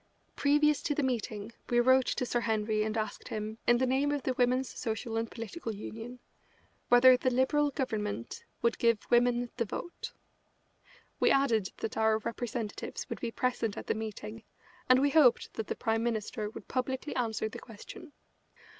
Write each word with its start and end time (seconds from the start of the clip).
Previous 0.35 0.81
to 0.81 0.95
the 0.95 1.03
meeting 1.03 1.51
we 1.69 1.79
wrote 1.79 2.07
to 2.07 2.25
Sir 2.25 2.39
Henry 2.39 2.81
and 2.81 2.97
asked 2.97 3.27
him, 3.27 3.59
in 3.67 3.77
the 3.77 3.85
name 3.85 4.11
of 4.11 4.23
the 4.23 4.33
Women's 4.33 4.73
Social 4.73 5.15
and 5.15 5.29
Political 5.29 5.75
Union, 5.75 6.17
whether 6.89 7.15
the 7.15 7.29
Liberal 7.29 7.69
Government 7.69 8.43
would 8.63 8.79
give 8.79 8.97
women 9.11 9.51
the 9.57 9.65
vote. 9.65 10.11
We 11.19 11.29
added 11.29 11.67
that 11.77 11.97
our 11.97 12.17
representatives 12.17 13.07
would 13.11 13.19
be 13.19 13.29
present 13.29 13.77
at 13.77 13.85
the 13.85 13.93
meeting, 13.93 14.41
and 14.89 14.97
we 14.99 15.11
hoped 15.11 15.53
that 15.53 15.67
the 15.67 15.75
Prime 15.75 16.01
Minister 16.01 16.49
would 16.49 16.67
publicly 16.67 17.15
answer 17.15 17.47
the 17.47 17.59
question. 17.59 18.11